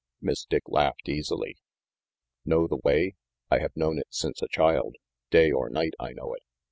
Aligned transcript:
Miss 0.19 0.45
Dick 0.45 0.63
laughed 0.65 1.07
easily. 1.07 1.57
"Know 2.43 2.65
the 2.67 2.79
way? 2.83 3.13
I 3.51 3.59
have 3.59 3.77
known 3.77 3.99
it 3.99 4.07
since 4.09 4.41
a 4.41 4.47
child. 4.47 4.95
Day 5.29 5.51
or 5.51 5.69
night 5.69 5.93
I 5.99 6.13
know 6.13 6.33
it. 6.33 6.41